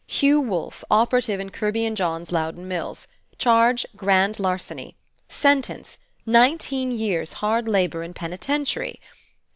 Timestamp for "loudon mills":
2.31-3.07